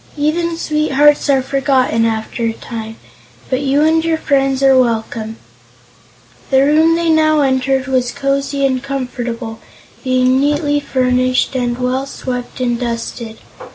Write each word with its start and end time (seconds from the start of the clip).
"Even 0.17 0.57
sweethearts 0.57 1.29
are 1.29 1.43
forgotten 1.43 2.05
after 2.05 2.41
a 2.45 2.53
time, 2.53 2.95
but 3.51 3.61
you 3.61 3.81
and 3.83 4.03
your 4.03 4.17
friends 4.17 4.63
are 4.63 4.75
welcome." 4.75 5.37
The 6.49 6.63
room 6.63 6.95
they 6.95 7.11
now 7.11 7.41
entered 7.41 7.85
was 7.85 8.09
cosy 8.11 8.65
and 8.65 8.81
comfortable, 8.81 9.59
being 10.03 10.39
neatly 10.39 10.79
furnished 10.79 11.53
and 11.55 11.77
well 11.77 12.07
swept 12.07 12.59
and 12.59 12.79
dusted. 12.79 13.41